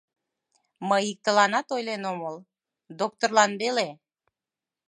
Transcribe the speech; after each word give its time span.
—Мый 0.89 1.03
иктыланат 1.11 1.67
ойлен 1.75 2.03
омыл... 2.11 2.35
доктырлан 2.99 3.51
веле. 3.61 3.87